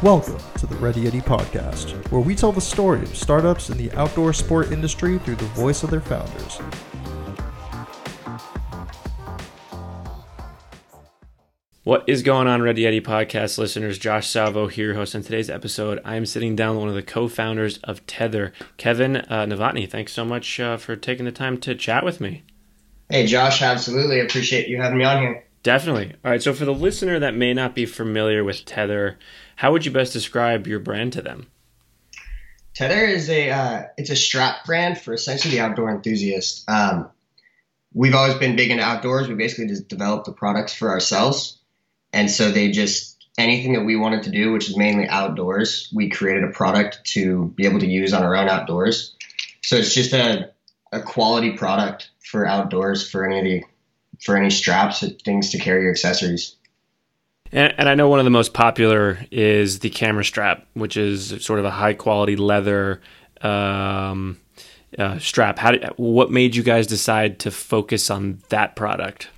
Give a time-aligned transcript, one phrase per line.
[0.00, 3.90] Welcome to the Ready Yeti podcast, where we tell the story of startups in the
[3.94, 6.60] outdoor sport industry through the voice of their founders.
[11.82, 13.98] What is going on, Ready Yeti podcast listeners?
[13.98, 16.00] Josh Salvo here, host on today's episode.
[16.04, 19.90] I am sitting down with one of the co-founders of Tether, Kevin uh, Novotny.
[19.90, 22.44] Thanks so much uh, for taking the time to chat with me.
[23.10, 25.44] Hey, Josh, absolutely appreciate you having me on here.
[25.64, 26.14] Definitely.
[26.24, 26.42] All right.
[26.42, 29.18] So, for the listener that may not be familiar with Tether,
[29.58, 31.46] how would you best describe your brand to them?
[32.74, 36.68] Tether is a uh, it's a strap brand for essentially the outdoor enthusiast.
[36.68, 37.10] Um,
[37.92, 39.28] we've always been big into outdoors.
[39.28, 41.58] We basically just developed the products for ourselves
[42.12, 46.08] and so they just, anything that we wanted to do, which is mainly outdoors, we
[46.08, 49.14] created a product to be able to use on our own outdoors.
[49.62, 50.50] So it's just a,
[50.92, 53.64] a quality product for outdoors for any of the,
[54.24, 56.56] for any straps things to carry your accessories.
[57.52, 61.42] And, and, I know one of the most popular is the camera strap, which is
[61.44, 63.00] sort of a high quality leather
[63.40, 64.38] um,
[64.98, 65.58] uh, strap.
[65.58, 69.28] How did, what made you guys decide to focus on that product?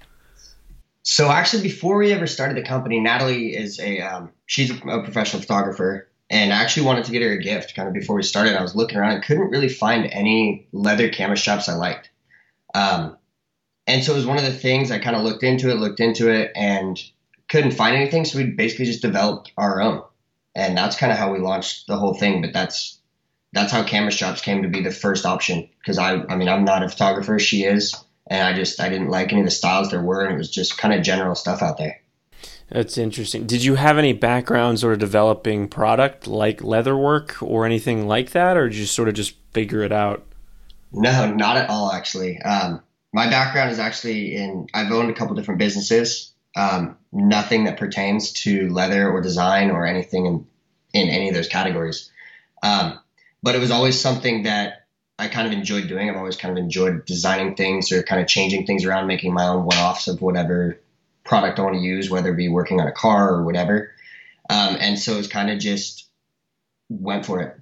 [1.02, 5.40] So actually, before we ever started the company, Natalie is a um, she's a professional
[5.40, 7.74] photographer, and I actually wanted to get her a gift.
[7.74, 11.08] Kind of before we started, I was looking around and couldn't really find any leather
[11.08, 12.10] camera straps I liked.
[12.74, 13.16] Um,
[13.86, 16.00] and so it was one of the things I kind of looked into it, looked
[16.00, 17.02] into it, and
[17.50, 18.24] couldn't find anything.
[18.24, 20.02] So we basically just developed our own,
[20.54, 22.40] and that's kind of how we launched the whole thing.
[22.40, 22.98] But that's
[23.52, 26.64] that's how camera straps came to be the first option because I I mean I'm
[26.64, 27.94] not a photographer, she is
[28.30, 30.50] and I just I didn't like any of the styles there were, and it was
[30.50, 32.00] just kind of general stuff out there.
[32.70, 33.46] That's interesting.
[33.46, 38.56] Did you have any background sort of developing product like leatherwork or anything like that,
[38.56, 40.24] or did you sort of just figure it out?
[40.92, 41.92] No, not at all.
[41.92, 42.80] Actually, um,
[43.12, 46.29] my background is actually in I've owned a couple different businesses.
[46.56, 50.46] Um, nothing that pertains to leather or design or anything in
[50.92, 52.10] in any of those categories.
[52.62, 52.98] Um,
[53.42, 54.86] but it was always something that
[55.18, 56.08] I kind of enjoyed doing.
[56.08, 59.46] I've always kind of enjoyed designing things or kind of changing things around, making my
[59.46, 60.80] own one-offs of whatever
[61.24, 63.92] product I want to use, whether it be working on a car or whatever.
[64.48, 66.08] Um, and so it's kind of just
[66.88, 67.56] went for it.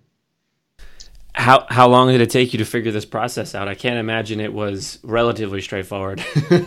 [1.35, 3.69] How how long did it take you to figure this process out?
[3.69, 6.25] I can't imagine it was relatively straightforward.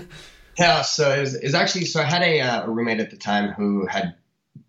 [0.62, 3.18] yeah, so it was, it was, actually so I had a, uh, roommate at the
[3.18, 4.16] time who had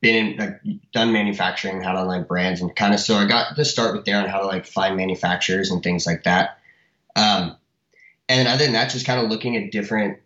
[0.01, 0.61] been in, like,
[0.93, 4.17] done manufacturing, to like brands, and kind of so I got to start with there
[4.17, 6.59] on how to like find manufacturers and things like that.
[7.15, 7.57] Um,
[8.29, 10.19] and other than that, just kind of looking at different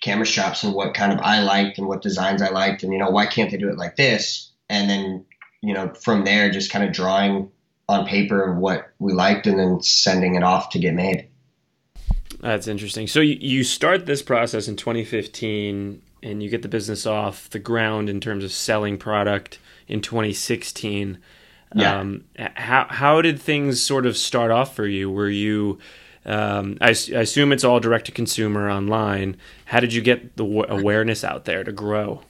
[0.00, 2.98] camera straps and what kind of I liked and what designs I liked, and you
[2.98, 4.50] know why can't they do it like this?
[4.70, 5.26] And then
[5.60, 7.50] you know from there, just kind of drawing
[7.88, 11.28] on paper what we liked and then sending it off to get made.
[12.40, 13.06] That's interesting.
[13.06, 17.58] So you, you start this process in 2015 and you get the business off the
[17.58, 21.18] ground in terms of selling product in 2016.
[21.74, 22.00] Yeah.
[22.00, 25.10] Um, how how did things sort of start off for you?
[25.10, 25.78] Were you
[26.24, 29.36] um, I, I, assume it's all direct to consumer online.
[29.64, 32.22] How did you get the w- awareness out there to grow?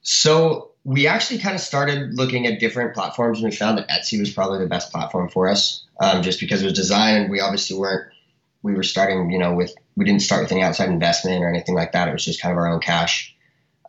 [0.00, 4.18] So we actually kind of started looking at different platforms, and we found that Etsy
[4.18, 7.30] was probably the best platform for us, um, just because it was designed.
[7.30, 8.10] We obviously weren't
[8.66, 11.76] we were starting, you know, with we didn't start with any outside investment or anything
[11.76, 12.08] like that.
[12.08, 13.34] It was just kind of our own cash.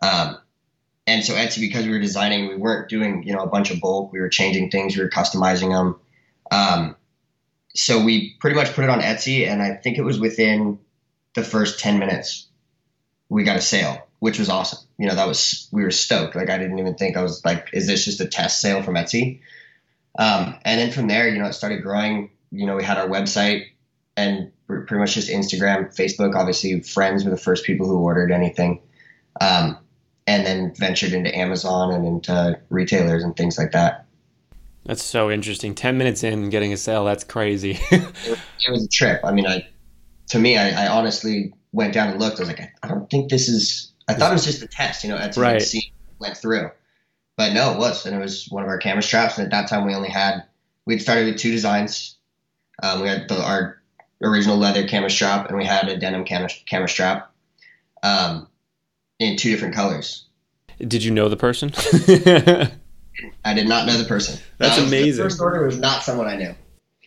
[0.04, 0.38] Um,
[1.08, 3.82] and so Etsy, because we were designing, we weren't doing, you know, a bunch of
[3.82, 4.14] bulk.
[4.14, 6.00] We were changing things, we were customizing them.
[6.52, 6.96] Um,
[7.74, 10.78] so we pretty much put it on Etsy, and I think it was within
[11.34, 12.48] the first ten minutes
[13.30, 14.80] we got a sale, which was awesome.
[15.00, 16.36] You know, that was we were stoked.
[16.36, 18.94] Like I didn't even think I was like, is this just a test sale from
[18.94, 19.42] Etsy?
[20.20, 22.30] Um, and then from there, you know, it started growing.
[22.52, 23.66] You know, we had our website,
[24.18, 26.36] and pretty much just Instagram, Facebook.
[26.36, 28.82] Obviously, friends were the first people who ordered anything,
[29.40, 29.78] um,
[30.26, 34.06] and then ventured into Amazon and into retailers and things like that.
[34.84, 35.76] That's so interesting.
[35.76, 37.06] Ten minutes in, getting a sale.
[37.06, 37.80] That's crazy.
[37.92, 39.22] it, it, was a trip.
[39.24, 39.68] I mean, I
[40.30, 42.38] to me, I, I, honestly went down and looked.
[42.38, 43.94] I was like, I don't think this is.
[44.08, 45.04] I thought it was just a test.
[45.04, 45.62] You know, that's right.
[45.62, 46.72] See, went through,
[47.36, 49.38] but no, it was, and it was one of our camera straps.
[49.38, 50.46] And at that time, we only had
[50.86, 52.16] we had started with two designs.
[52.82, 53.77] Um, we had the, our
[54.22, 57.32] original leather camera strap, and we had a denim camera, camera strap
[58.04, 58.48] um,
[59.20, 60.26] in two different colors.
[60.80, 61.72] Did you know the person?
[63.44, 64.40] I did not know the person.
[64.58, 65.24] That's that amazing.
[65.24, 66.54] The first order was not someone I knew.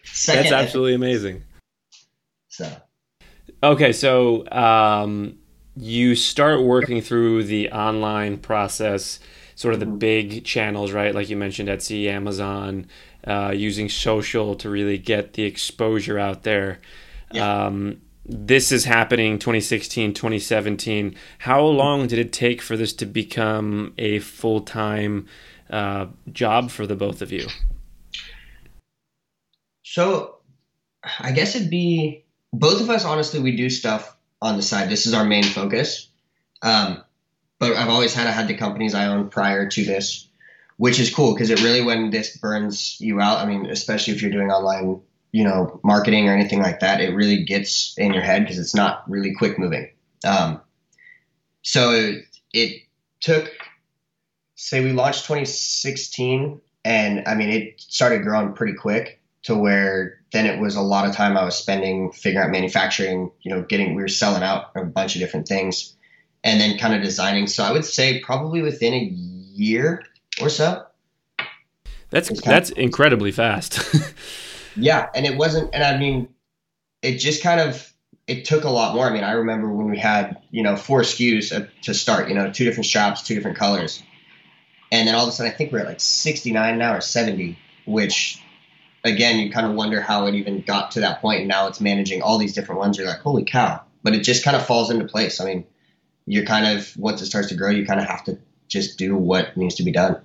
[0.05, 1.45] Second, That's absolutely amazing.
[2.49, 2.69] So,
[3.63, 5.39] okay, so um,
[5.77, 9.21] you start working through the online process,
[9.55, 9.99] sort of the mm-hmm.
[9.99, 11.15] big channels, right?
[11.15, 12.87] Like you mentioned, Etsy, Amazon,
[13.27, 16.81] uh, using social to really get the exposure out there.
[17.33, 17.67] Yeah.
[17.67, 21.17] Um, this is happening 2016, 2017.
[21.39, 25.27] How long did it take for this to become a full time
[25.69, 27.47] uh, job for the both of you?
[29.83, 30.37] So,
[31.19, 33.05] I guess it'd be both of us.
[33.05, 34.89] Honestly, we do stuff on the side.
[34.89, 36.09] This is our main focus.
[36.63, 37.03] Um,
[37.59, 40.29] but I've always had I had the companies I owned prior to this,
[40.81, 43.37] which is cool because it really when this burns you out.
[43.37, 47.15] I mean, especially if you're doing online, you know, marketing or anything like that, it
[47.15, 49.91] really gets in your head because it's not really quick moving.
[50.25, 50.59] Um,
[51.61, 52.25] so it,
[52.55, 52.83] it
[53.21, 53.53] took,
[54.55, 60.47] say, we launched 2016, and I mean, it started growing pretty quick to where then
[60.47, 63.95] it was a lot of time I was spending figuring out manufacturing, you know, getting,
[63.95, 65.95] we were selling out a bunch of different things
[66.43, 67.49] and then kind of designing.
[67.49, 70.05] So I would say probably within a year
[70.41, 70.85] or so.
[72.11, 73.81] That's that's of, incredibly fast.
[74.77, 76.29] yeah, and it wasn't, and I mean,
[77.03, 77.93] it just kind of
[78.27, 79.07] it took a lot more.
[79.07, 82.51] I mean, I remember when we had you know four SKUs to start, you know,
[82.51, 84.03] two different shops, two different colors,
[84.91, 87.59] and then all of a sudden I think we're at like 69 now or 70,
[87.87, 88.43] which
[89.05, 91.41] again you kind of wonder how it even got to that point.
[91.41, 92.99] And now it's managing all these different ones.
[92.99, 93.83] You're like, holy cow!
[94.03, 95.41] But it just kind of falls into place.
[95.41, 95.65] I mean
[96.31, 98.39] you're kind of once it starts to grow, you kind of have to
[98.69, 100.21] just do what needs to be done.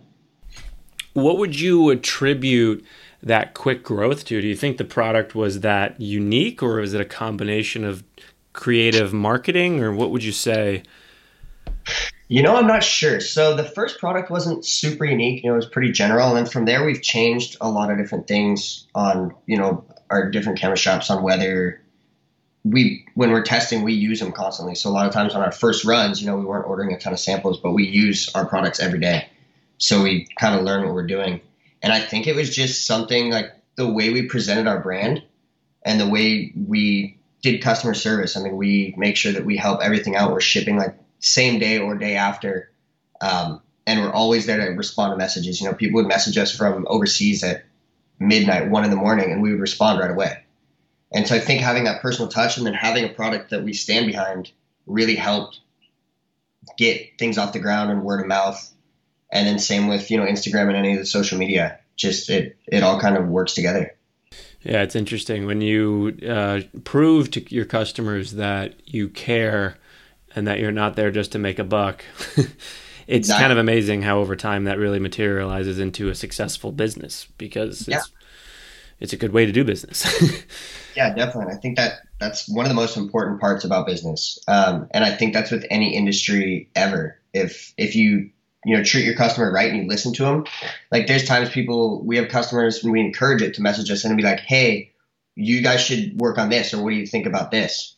[1.16, 2.86] What would you attribute
[3.24, 4.42] that quick growth to?
[4.42, 8.04] Do you think the product was that unique, or is it a combination of
[8.52, 10.84] creative marketing, or what would you say?
[12.28, 13.22] You know, I'm not sure.
[13.22, 15.42] So the first product wasn't super unique.
[15.42, 18.28] You know, it was pretty general, and from there we've changed a lot of different
[18.28, 21.82] things on you know our different camera shops on whether
[22.66, 25.52] we when we're testing we use them constantly so a lot of times on our
[25.52, 28.46] first runs you know we weren't ordering a ton of samples but we use our
[28.46, 29.30] products every day
[29.78, 31.42] so we kind of learn what we're doing.
[31.82, 35.24] And i think it was just something like the way we presented our brand
[35.84, 38.36] and the way we did customer service.
[38.36, 40.32] I mean we make sure that we help everything out.
[40.32, 42.72] We're shipping like same day or day after
[43.22, 45.62] um, and we're always there to respond to messages.
[45.62, 47.66] You know people would message us from overseas at
[48.20, 50.44] midnight one in the morning and we would respond right away.
[51.14, 53.74] And so I think having that personal touch and then having a product that we
[53.74, 54.52] stand behind
[54.86, 55.60] really helped
[56.78, 58.72] get things off the ground and word of mouth.
[59.32, 61.80] And then same with, you know, Instagram and any of the social media.
[61.96, 63.96] Just it it all kind of works together.
[64.62, 69.78] Yeah, it's interesting when you uh, prove to your customers that you care
[70.36, 72.04] and that you're not there just to make a buck.
[72.38, 72.50] it's
[73.08, 73.42] exactly.
[73.42, 77.88] kind of amazing how over time that really materializes into a successful business because it's,
[77.88, 78.02] yeah.
[79.00, 80.06] it's a good way to do business.
[80.96, 81.54] Yeah, definitely.
[81.54, 85.12] I think that that's one of the most important parts about business, um, and I
[85.12, 87.20] think that's with any industry ever.
[87.34, 88.32] If if you
[88.66, 90.46] you know treat your customer right and you listen to them,
[90.92, 94.18] like there's times people we have customers and we encourage it to message us and
[94.18, 94.92] be like, hey,
[95.36, 97.96] you guys should work on this, or what do you think about this?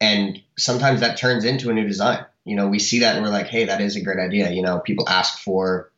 [0.00, 2.24] And sometimes that turns into a new design.
[2.44, 4.50] You know, we see that and we're like, hey, that is a great idea.
[4.50, 5.90] You know, people ask for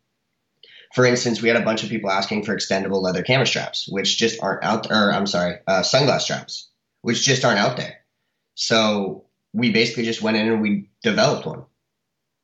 [0.93, 4.19] for instance, we had a bunch of people asking for extendable leather camera straps, which
[4.19, 5.09] just aren't out there.
[5.09, 6.69] Or I'm sorry, uh, sunglass straps,
[7.01, 8.01] which just aren't out there.
[8.55, 9.25] So
[9.55, 11.65] we basically just went in and we developed one,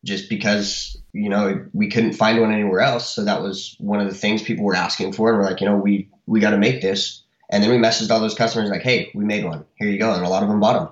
[0.05, 3.13] just because you know we couldn't find one anywhere else.
[3.13, 5.67] So that was one of the things people were asking for, and we're like, you
[5.67, 7.23] know, we we got to make this.
[7.51, 9.65] And then we messaged all those customers like, hey, we made one.
[9.77, 10.89] Here you go, and a lot of them bought them.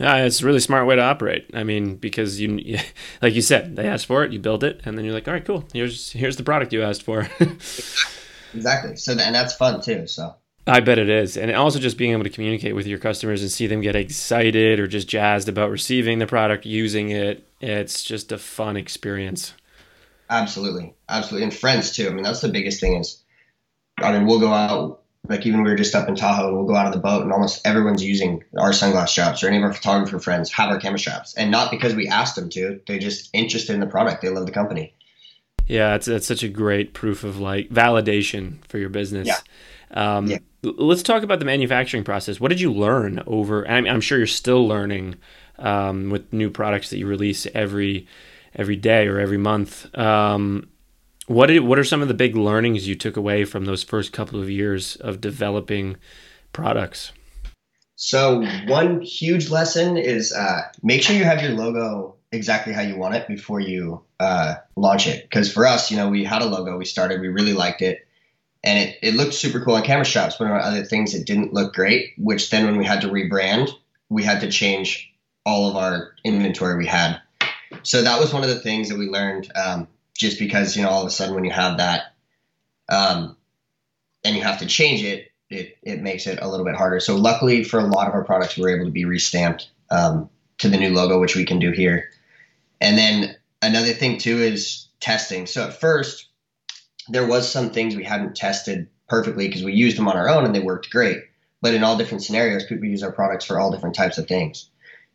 [0.00, 1.50] Yeah, it's a really smart way to operate.
[1.52, 2.78] I mean, because you,
[3.22, 5.34] like you said, they asked for it, you build it, and then you're like, all
[5.34, 5.64] right, cool.
[5.72, 7.28] Here's here's the product you asked for.
[8.54, 8.96] exactly.
[8.96, 10.06] So and that's fun too.
[10.06, 10.34] So.
[10.66, 13.50] I bet it is, and also just being able to communicate with your customers and
[13.50, 17.46] see them get excited or just jazzed about receiving the product, using it.
[17.60, 19.54] It's just a fun experience.
[20.28, 22.08] Absolutely, absolutely, and friends too.
[22.08, 22.96] I mean, that's the biggest thing.
[22.96, 23.22] Is
[23.98, 26.66] I mean, we'll go out like even we were just up in Tahoe and we'll
[26.66, 29.62] go out on the boat and almost everyone's using our sunglass straps or any of
[29.62, 32.98] our photographer friends have our camera straps and not because we asked them to they're
[32.98, 34.94] just interested in the product they love the company
[35.66, 39.38] yeah it's, it's such a great proof of like validation for your business yeah.
[39.92, 40.38] Um, yeah.
[40.62, 44.26] let's talk about the manufacturing process what did you learn over I'm, I'm sure you're
[44.26, 45.16] still learning
[45.60, 48.06] um, with new products that you release every
[48.54, 50.68] every day or every month um,
[51.30, 54.12] what did, what are some of the big learnings you took away from those first
[54.12, 55.96] couple of years of developing
[56.52, 57.12] products?
[57.94, 62.96] So one huge lesson is uh, make sure you have your logo exactly how you
[62.96, 65.22] want it before you uh, launch it.
[65.22, 68.08] Because for us, you know, we had a logo, we started, we really liked it,
[68.64, 70.34] and it, it looked super cool on camera shops.
[70.36, 72.14] But on other things, it didn't look great.
[72.18, 73.70] Which then, when we had to rebrand,
[74.08, 75.09] we had to change
[75.44, 77.20] all of our inventory we had.
[77.82, 79.50] So that was one of the things that we learned.
[79.54, 79.88] Um,
[80.20, 82.12] just because you know all of a sudden when you have that
[82.90, 83.36] um,
[84.22, 87.00] and you have to change it, it it makes it a little bit harder.
[87.00, 90.28] So luckily for a lot of our products, we're able to be restamped um,
[90.58, 92.10] to the new logo, which we can do here.
[92.82, 95.46] And then another thing too is testing.
[95.46, 96.26] So at first,
[97.08, 100.44] there was some things we hadn't tested perfectly because we used them on our own
[100.44, 101.18] and they worked great.
[101.62, 104.70] But in all different scenarios, people use our products for all different types of things.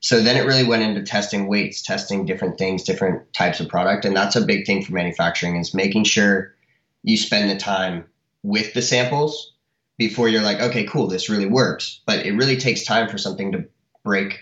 [0.06, 4.06] So then it really went into testing weights, testing different things, different types of product,
[4.06, 6.54] and that's a big thing for manufacturing is making sure
[7.02, 8.06] you spend the time
[8.44, 9.54] with the samples
[9.98, 12.02] before you're like, okay, cool, this really works.
[12.06, 13.66] But it really takes time for something to
[14.04, 14.42] break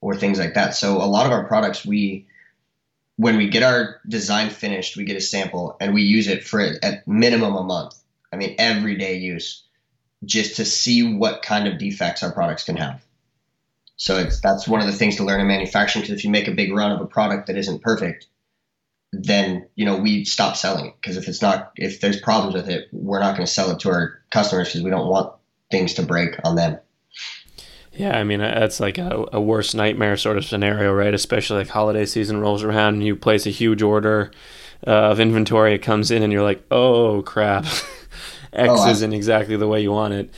[0.00, 0.76] or things like that.
[0.76, 2.28] So a lot of our products, we
[3.16, 6.60] when we get our design finished, we get a sample and we use it for
[6.60, 7.96] at minimum a month.
[8.32, 9.64] I mean, everyday use,
[10.24, 13.04] just to see what kind of defects our products can have.
[14.00, 16.02] So it's that's one of the things to learn in manufacturing.
[16.02, 18.28] Because if you make a big run of a product that isn't perfect,
[19.12, 20.94] then you know we stop selling it.
[20.98, 23.80] Because if it's not if there's problems with it we're not going to sell it
[23.80, 25.34] to our customers because we don't want
[25.70, 26.78] things to break on them.
[27.92, 31.12] Yeah i mean that's like a, a worst nightmare sort of scenario right?
[31.12, 34.30] Especially like holiday season rolls around and you place a huge order
[34.86, 37.66] uh, of inventory it comes in and you're like oh crap.
[38.52, 40.32] X oh, isn't exactly the way you want it.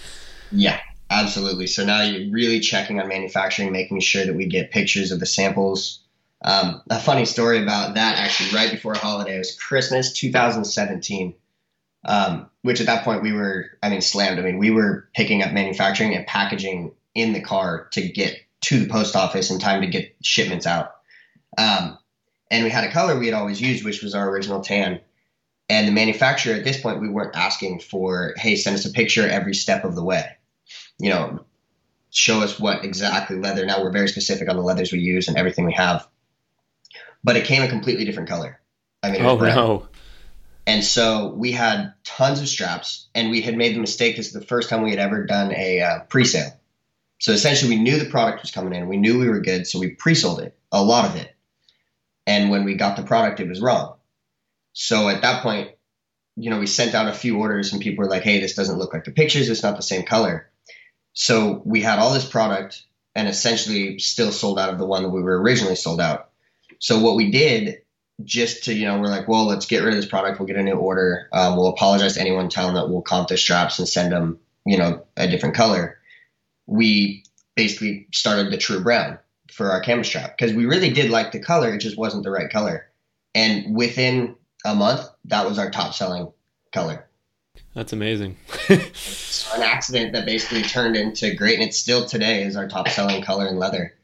[0.50, 0.81] Yeah
[1.12, 5.21] absolutely so now you're really checking on manufacturing making sure that we get pictures of
[5.21, 6.02] the samples
[6.45, 11.35] um, a funny story about that actually, right before a holiday, it was Christmas 2017,
[12.04, 14.40] um, which at that point we were, I mean, slammed.
[14.40, 18.81] I mean, we were picking up manufacturing and packaging in the car to get to
[18.81, 20.97] the post office in time to get shipments out.
[21.57, 21.99] Um,
[22.50, 25.00] and we had a color we had always used, which was our original tan.
[25.69, 29.28] And the manufacturer at this point, we weren't asking for, hey, send us a picture
[29.28, 30.26] every step of the way.
[31.02, 31.44] You know,
[32.11, 33.66] show us what exactly leather.
[33.66, 36.06] Now we're very specific on the leathers we use and everything we have
[37.25, 38.61] but it came a completely different color.
[39.02, 39.88] I mean, oh no.
[40.66, 44.16] And so we had tons of straps, and we had made the mistake.
[44.16, 46.52] This is the first time we had ever done a uh, pre-sale.
[47.18, 48.88] So essentially, we knew the product was coming in.
[48.88, 51.35] We knew we were good, so we pre-sold it, a lot of it.
[52.26, 53.97] And when we got the product, it was wrong.
[54.73, 55.73] So at that point,
[56.37, 58.78] you know, we sent out a few orders, and people were like, "Hey, this doesn't
[58.78, 59.49] look like the pictures.
[59.49, 60.49] It's not the same color."
[61.14, 62.83] So we had all this product,
[63.14, 66.31] and essentially still sold out of the one that we were originally sold out.
[66.78, 67.83] So what we did
[68.25, 70.38] just to, you know, we're like, well, let's get rid of this product.
[70.38, 71.28] We'll get a new order.
[71.33, 74.38] Um, we'll apologize to anyone, tell them that we'll comp the straps and send them,
[74.64, 75.99] you know, a different color.
[76.66, 79.19] We basically started the true brown
[79.50, 81.75] for our camera strap because we really did like the color.
[81.75, 82.87] It just wasn't the right color.
[83.35, 86.33] And within a month, that was our top selling
[86.73, 87.09] color.
[87.74, 88.36] That's amazing.
[88.92, 92.88] so an accident that basically turned into great, and it's still today is our top
[92.88, 93.94] selling color in leather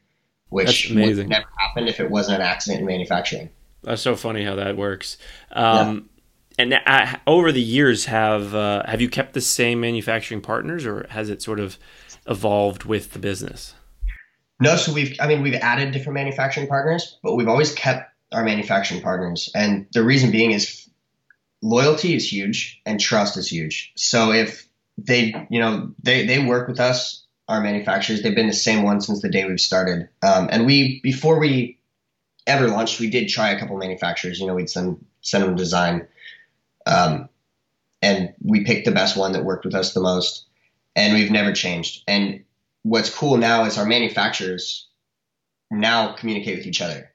[0.49, 3.49] which would never happen if it wasn't an accident in manufacturing.
[3.83, 5.17] That's so funny how that works.
[5.51, 6.09] Um,
[6.57, 6.63] yeah.
[6.63, 11.07] And uh, over the years, have uh, have you kept the same manufacturing partners, or
[11.09, 11.77] has it sort of
[12.27, 13.75] evolved with the business?
[14.59, 18.43] No, so we've I mean we've added different manufacturing partners, but we've always kept our
[18.43, 20.88] manufacturing partners, and the reason being is
[21.61, 23.91] loyalty is huge and trust is huge.
[23.95, 28.21] So if they you know they they work with us our manufacturers.
[28.21, 30.07] They've been the same one since the day we've started.
[30.21, 31.79] Um, and we, before we
[32.45, 34.39] ever launched, we did try a couple manufacturers.
[34.39, 36.07] You know, we'd send send them design,
[36.85, 37.27] um,
[38.01, 40.45] and we picked the best one that worked with us the most.
[40.95, 42.03] And we've never changed.
[42.07, 42.43] And
[42.83, 44.87] what's cool now is our manufacturers
[45.71, 47.11] now communicate with each other.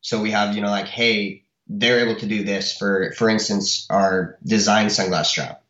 [0.00, 3.86] So we have, you know, like, hey, they're able to do this for, for instance,
[3.90, 5.62] our design sunglass strap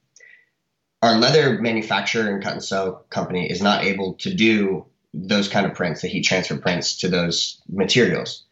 [1.03, 5.67] our leather manufacturer and cut and sew company is not able to do those kind
[5.67, 8.45] of prints, the heat transfer prints to those materials.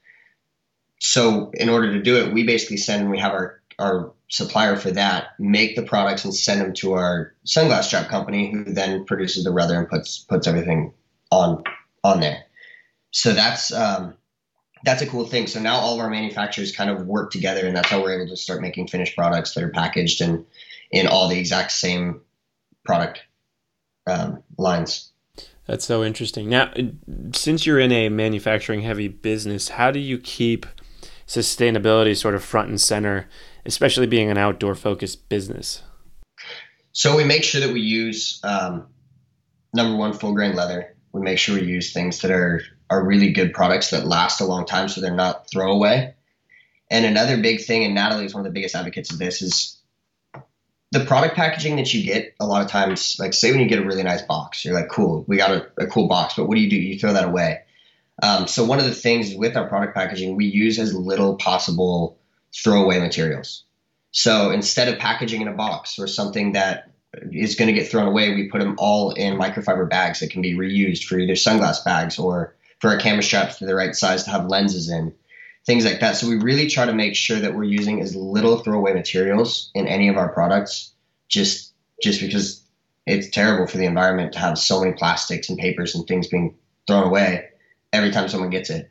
[1.00, 4.76] So in order to do it, we basically send and we have our our supplier
[4.76, 9.04] for that make the products and send them to our sunglass strap company, who then
[9.04, 10.94] produces the leather and puts puts everything
[11.30, 11.64] on
[12.04, 12.44] on there.
[13.10, 14.14] So that's um,
[14.84, 15.46] that's a cool thing.
[15.46, 18.30] So now all of our manufacturers kind of work together, and that's how we're able
[18.30, 20.44] to start making finished products that are packaged and
[20.90, 22.20] in all the exact same
[22.84, 23.22] product
[24.06, 25.10] um, lines.
[25.66, 26.50] That's so interesting.
[26.50, 26.72] Now,
[27.34, 30.66] since you're in a manufacturing heavy business, how do you keep
[31.26, 33.28] sustainability sort of front and center,
[33.64, 35.82] especially being an outdoor focused business?
[36.92, 38.88] So we make sure that we use um,
[39.72, 40.93] number one full grain leather.
[41.14, 44.44] We make sure we use things that are are really good products that last a
[44.44, 46.14] long time, so they're not throwaway.
[46.90, 49.78] And another big thing, and Natalie is one of the biggest advocates of this, is
[50.90, 53.78] the product packaging that you get a lot of times, like say when you get
[53.78, 56.56] a really nice box, you're like, cool, we got a, a cool box, but what
[56.56, 56.76] do you do?
[56.76, 57.62] You throw that away.
[58.22, 62.18] Um, so one of the things with our product packaging, we use as little possible
[62.54, 63.64] throwaway materials.
[64.10, 66.90] So instead of packaging in a box or something that
[67.32, 70.42] is going to get thrown away, we put them all in microfiber bags that can
[70.42, 74.24] be reused for either sunglass bags or for our camera straps to the right size
[74.24, 75.14] to have lenses in.
[75.66, 76.16] things like that.
[76.16, 79.86] So we really try to make sure that we're using as little throwaway materials in
[79.86, 80.92] any of our products,
[81.28, 82.62] just just because
[83.06, 86.56] it's terrible for the environment to have so many plastics and papers and things being
[86.86, 87.48] thrown away
[87.92, 88.90] every time someone gets it.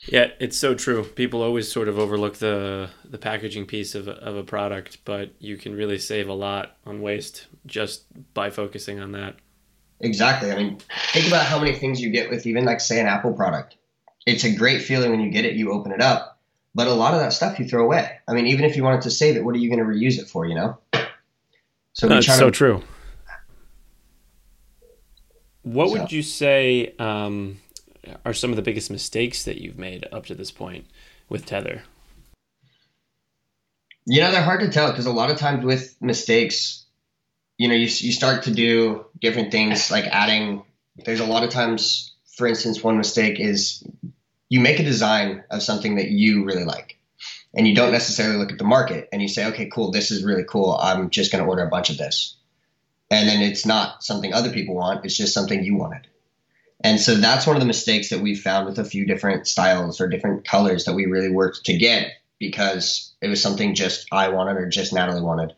[0.00, 1.02] Yeah, it's so true.
[1.04, 5.32] People always sort of overlook the the packaging piece of a, of a product, but
[5.38, 9.36] you can really save a lot on waste just by focusing on that.
[10.00, 10.52] Exactly.
[10.52, 10.78] I mean,
[11.12, 13.76] think about how many things you get with even like say an Apple product.
[14.26, 16.38] It's a great feeling when you get it, you open it up,
[16.74, 18.18] but a lot of that stuff you throw away.
[18.28, 20.18] I mean, even if you wanted to save it, what are you going to reuse
[20.18, 20.78] it for, you know?
[21.92, 22.50] So That's so to...
[22.50, 22.82] true.
[25.62, 25.98] What so.
[25.98, 27.58] would you say um,
[28.24, 30.86] are some of the biggest mistakes that you've made up to this point
[31.28, 31.82] with Tether?
[34.04, 36.84] You know, they're hard to tell because a lot of times with mistakes,
[37.58, 40.64] you know, you, you start to do different things like adding.
[40.96, 43.82] There's a lot of times, for instance, one mistake is
[44.48, 46.98] you make a design of something that you really like
[47.54, 50.22] and you don't necessarily look at the market and you say, okay, cool, this is
[50.22, 50.78] really cool.
[50.80, 52.36] I'm just going to order a bunch of this.
[53.10, 56.06] And then it's not something other people want, it's just something you wanted.
[56.80, 60.00] And so that's one of the mistakes that we've found with a few different styles
[60.00, 64.28] or different colors that we really worked to get because it was something just I
[64.28, 65.54] wanted or just Natalie wanted.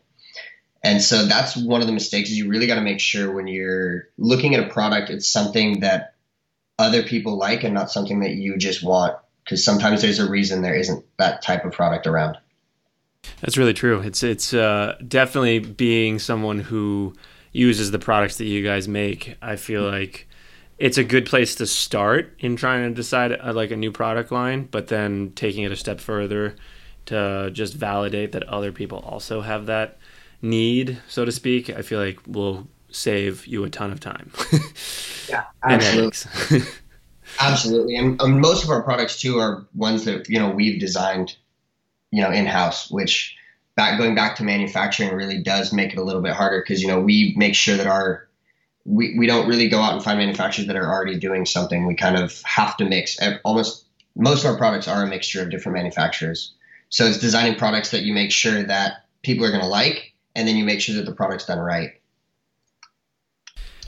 [0.81, 3.47] And so that's one of the mistakes is you really got to make sure when
[3.47, 6.13] you're looking at a product, it's something that
[6.77, 9.17] other people like and not something that you just want.
[9.43, 12.37] Because sometimes there's a reason there isn't that type of product around.
[13.41, 13.99] That's really true.
[13.99, 17.15] It's it's uh, definitely being someone who
[17.51, 19.35] uses the products that you guys make.
[19.41, 20.28] I feel like
[20.79, 24.31] it's a good place to start in trying to decide uh, like a new product
[24.31, 26.55] line, but then taking it a step further
[27.07, 29.97] to just validate that other people also have that
[30.41, 31.69] need, so to speak.
[31.69, 34.31] I feel like will save you a ton of time.
[35.29, 36.61] yeah, absolutely.
[37.41, 41.35] absolutely, and um, most of our products too are ones that you know we've designed,
[42.11, 43.35] you know, in house, which
[43.75, 46.87] back going back to manufacturing really does make it a little bit harder because you
[46.87, 48.28] know we make sure that our
[48.89, 51.85] we, we don't really go out and find manufacturers that are already doing something.
[51.85, 55.51] We kind of have to mix almost most of our products are a mixture of
[55.51, 56.53] different manufacturers.
[56.89, 60.47] So it's designing products that you make sure that people are going to like, and
[60.47, 61.91] then you make sure that the product's done right.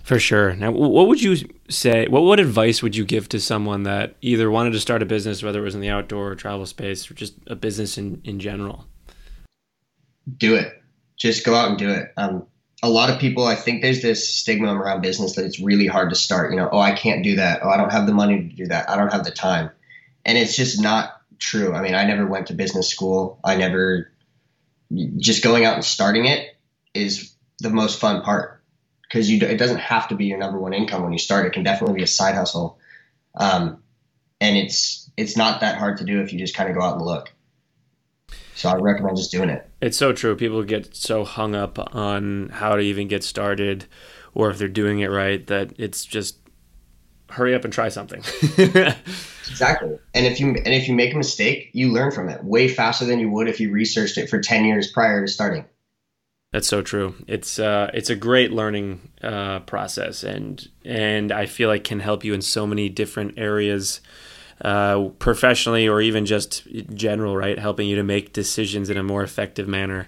[0.04, 0.54] For sure.
[0.56, 1.38] Now, what would you
[1.70, 2.08] say?
[2.08, 5.42] What what advice would you give to someone that either wanted to start a business,
[5.42, 8.40] whether it was in the outdoor or travel space, or just a business in in
[8.40, 8.86] general?
[10.38, 10.82] Do it.
[11.18, 12.12] Just go out and do it.
[12.18, 12.46] Um,
[12.84, 16.10] a lot of people, I think there's this stigma around business that it's really hard
[16.10, 16.52] to start.
[16.52, 17.62] You know, oh, I can't do that.
[17.63, 18.89] Oh, I don't have the money to do that.
[18.89, 19.70] I don't have the time.
[20.26, 21.74] And it's just not true.
[21.74, 23.39] I mean, I never went to business school.
[23.44, 24.12] I never,
[25.17, 26.56] just going out and starting it
[26.94, 28.63] is the most fun part
[29.04, 31.46] because you, it doesn't have to be your number one income when you start.
[31.46, 32.80] It can definitely be a side hustle.
[33.36, 33.84] Um,
[34.39, 36.96] and it's, it's not that hard to do if you just kind of go out
[36.96, 37.32] and look.
[38.62, 39.67] So I recommend just doing it.
[39.82, 40.36] It's so true.
[40.36, 43.86] People get so hung up on how to even get started
[44.36, 46.38] or if they're doing it right that it's just
[47.32, 48.19] hurry up and try something.
[49.50, 49.97] exactly.
[50.13, 53.04] And if you and if you make a mistake, you learn from it way faster
[53.04, 55.65] than you would if you researched it for 10 years prior to starting.
[56.52, 57.15] That's so true.
[57.26, 62.24] It's uh, it's a great learning uh, process, and and I feel like can help
[62.24, 64.02] you in so many different areas
[64.63, 67.58] uh, professionally or even just general, right?
[67.58, 70.08] Helping you to make decisions in a more effective manner.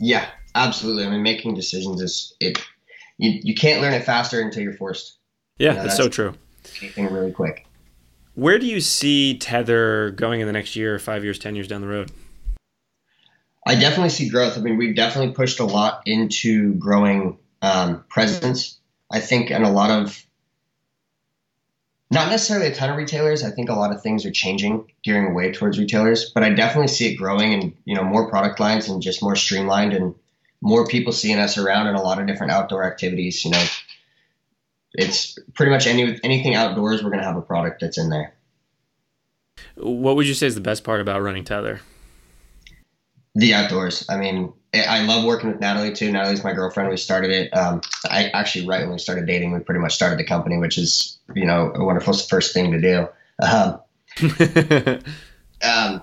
[0.00, 1.06] Yeah, absolutely.
[1.06, 2.58] I mean, making decisions is it.
[3.18, 5.18] You, you can't learn it faster until you're forced.
[5.58, 6.34] Yeah, you know, that's, that's so true.
[6.82, 7.66] Anything really quick.
[8.34, 11.80] Where do you see Tether going in the next year, five years, ten years down
[11.80, 12.10] the road?
[13.66, 14.58] I definitely see growth.
[14.58, 18.78] I mean, we've definitely pushed a lot into growing um, presence.
[19.10, 20.22] I think, and a lot of
[22.10, 23.42] not necessarily a ton of retailers.
[23.42, 26.88] I think a lot of things are changing, gearing away towards retailers, but I definitely
[26.88, 30.14] see it growing and you know more product lines and just more streamlined and
[30.60, 33.44] more people seeing us around in a lot of different outdoor activities.
[33.44, 33.64] You know,
[34.92, 37.02] it's pretty much any anything outdoors.
[37.02, 38.34] We're going to have a product that's in there.
[39.76, 41.80] What would you say is the best part about running Tether?
[43.36, 44.06] The outdoors.
[44.08, 46.10] I mean, I love working with Natalie too.
[46.10, 46.88] Natalie's my girlfriend.
[46.88, 47.56] We started it.
[47.56, 50.78] Um, I actually right when we started dating, we pretty much started the company, which
[50.78, 53.08] is you know a wonderful first thing to do.
[53.42, 53.80] Um,
[55.62, 56.02] um,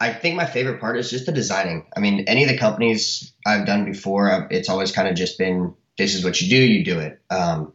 [0.00, 1.86] I think my favorite part is just the designing.
[1.96, 5.74] I mean, any of the companies I've done before, it's always kind of just been
[5.96, 7.20] this is what you do, you do it.
[7.30, 7.72] Um,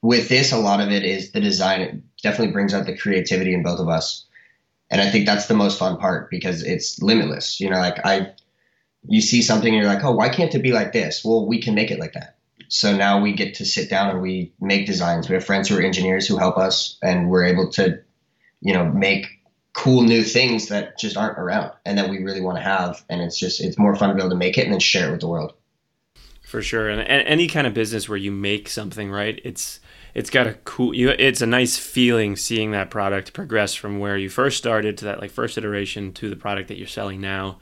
[0.00, 1.80] with this, a lot of it is the design.
[1.80, 4.26] It definitely brings out the creativity in both of us,
[4.90, 7.60] and I think that's the most fun part because it's limitless.
[7.60, 8.32] You know, like I
[9.06, 11.24] you see something and you're like, oh, why can't it be like this?
[11.24, 12.36] Well, we can make it like that.
[12.68, 15.28] So now we get to sit down and we make designs.
[15.28, 18.00] We have friends who are engineers who help us, and we're able to,
[18.60, 19.26] you know, make
[19.72, 23.02] cool new things that just aren't around and that we really want to have.
[23.08, 25.08] And it's just it's more fun to be able to make it and then share
[25.08, 25.54] it with the world.
[26.42, 29.40] For sure, and, and any kind of business where you make something, right?
[29.44, 29.80] It's
[30.18, 34.16] it's got a cool you it's a nice feeling seeing that product progress from where
[34.16, 37.60] you first started to that like first iteration to the product that you're selling now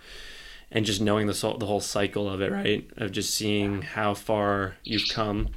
[0.70, 2.90] and just knowing the the whole cycle of it right?
[2.96, 5.50] Of just seeing how far you've come.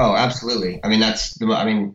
[0.00, 0.80] Oh absolutely.
[0.82, 1.94] I mean that's the i mean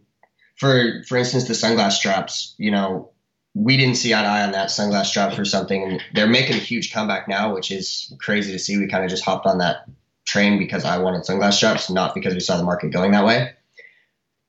[0.55, 3.11] for for instance the sunglass straps you know
[3.53, 5.83] we didn't see eye to eye on that sunglass strap for something.
[5.83, 8.77] And they're making a huge comeback now which is crazy to see.
[8.77, 9.89] We kind of just hopped on that
[10.23, 13.51] train because i wanted sunglass straps not because we saw the market going that way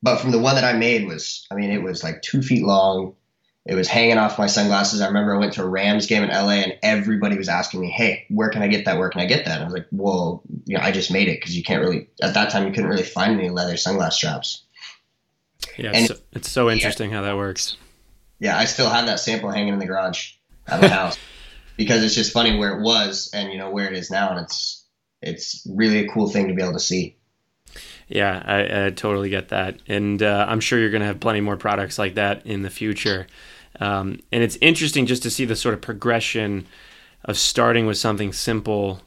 [0.03, 2.65] but from the one that I made was, I mean, it was like two feet
[2.65, 3.15] long.
[3.65, 5.01] It was hanging off my sunglasses.
[5.01, 7.91] I remember I went to a Rams game in LA and everybody was asking me,
[7.91, 8.99] Hey, where can I get that?
[8.99, 9.55] Where can I get that?
[9.55, 12.09] And I was like, well, you know, I just made it because you can't really,
[12.21, 14.65] at that time, you couldn't really find any leather sunglass straps.
[15.79, 15.93] Yeah.
[15.95, 17.77] And, so, it's so interesting yeah, how that works.
[18.41, 18.59] Yeah.
[18.59, 20.33] I still have that sample hanging in the garage
[20.67, 21.17] at my house
[21.77, 24.31] because it's just funny where it was and, you know, where it is now.
[24.31, 24.85] And it's,
[25.21, 27.17] it's really a cool thing to be able to see.
[28.13, 31.41] Yeah, I, I totally get that, and uh, I'm sure you're going to have plenty
[31.41, 33.27] more products like that in the future.
[33.81, 36.67] Um, and it's interesting just to see the sort of progression
[37.25, 39.01] of starting with something simple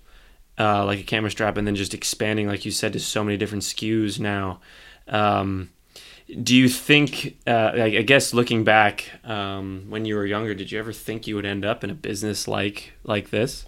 [0.58, 3.38] uh, like a camera strap and then just expanding, like you said, to so many
[3.38, 4.60] different SKUs now.
[5.08, 5.70] Um,
[6.42, 10.80] do you think, uh, I, guess looking back um, when you were younger, did you
[10.80, 13.66] ever think you would end up in a business like like this?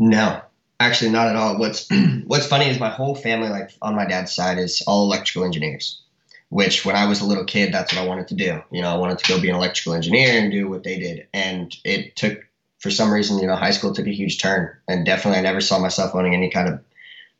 [0.00, 0.42] No,
[0.80, 1.58] Actually, not at all.
[1.58, 1.88] What's
[2.26, 6.02] What's funny is my whole family, like on my dad's side, is all electrical engineers.
[6.50, 8.62] Which, when I was a little kid, that's what I wanted to do.
[8.70, 11.26] You know, I wanted to go be an electrical engineer and do what they did.
[11.34, 12.38] And it took,
[12.78, 14.74] for some reason, you know, high school took a huge turn.
[14.88, 16.80] And definitely, I never saw myself owning any kind of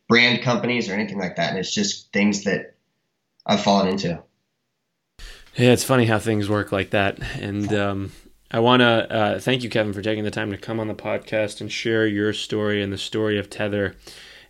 [0.09, 1.51] brand companies or anything like that.
[1.51, 2.75] And it's just things that
[3.47, 4.23] I've fallen into.
[5.57, 7.19] Yeah, it's funny how things work like that.
[7.41, 8.13] And um,
[8.51, 10.95] I want to uh, thank you, Kevin, for taking the time to come on the
[10.95, 13.95] podcast and share your story and the story of Tether.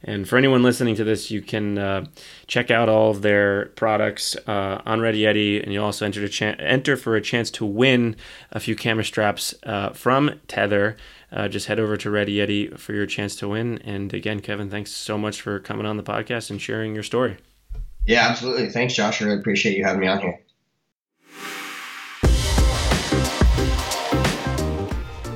[0.02, 2.04] And for anyone listening to this, you can uh,
[2.46, 6.60] check out all of their products uh, on Ready Yeti, and you also enter chan-
[6.60, 8.14] enter for a chance to win
[8.52, 10.96] a few camera straps uh, from Tether.
[11.32, 13.78] Uh, just head over to Ready Yeti for your chance to win.
[13.78, 17.38] And again, Kevin, thanks so much for coming on the podcast and sharing your story.
[18.06, 18.70] Yeah, absolutely.
[18.70, 19.20] Thanks, Josh.
[19.20, 20.40] I really appreciate you having me on here.